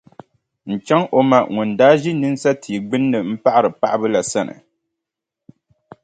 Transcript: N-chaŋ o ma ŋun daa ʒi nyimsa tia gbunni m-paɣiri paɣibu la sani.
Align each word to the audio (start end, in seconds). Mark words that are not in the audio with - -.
N-chaŋ 0.71 1.01
o 1.17 1.19
ma 1.29 1.39
ŋun 1.53 1.69
daa 1.79 1.93
ʒi 2.01 2.11
nyimsa 2.21 2.49
tia 2.61 2.79
gbunni 2.87 3.17
m-paɣiri 3.31 3.69
paɣibu 3.79 4.07
la 4.13 4.21
sani. 4.31 4.55